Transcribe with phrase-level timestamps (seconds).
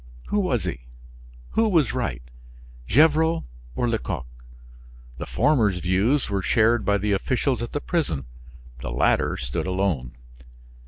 [0.29, 0.87] Who was he?
[1.51, 2.23] Who was right,
[2.87, 4.25] Gevrol or Lecoq?
[5.19, 8.25] The former's views were shared by the officials at the prison;
[8.81, 10.15] the latter stood alone.